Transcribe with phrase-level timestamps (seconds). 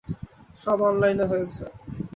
[0.57, 1.63] সব অনলাইনে হয়েছে।